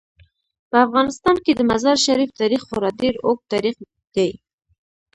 په 0.69 0.77
افغانستان 0.85 1.35
کې 1.43 1.51
د 1.55 1.61
مزارشریف 1.71 2.29
تاریخ 2.41 2.61
خورا 2.67 2.89
ډیر 3.01 3.13
اوږد 3.25 3.45
تاریخ 3.53 3.75
دی. 4.15 4.31